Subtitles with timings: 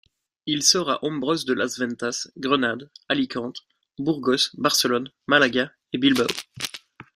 [0.47, 3.61] Il sort a hombros de Las Ventas, Grenade, Alicante,
[3.99, 6.25] Burgos, Barcelone, Malaga et Bilbao.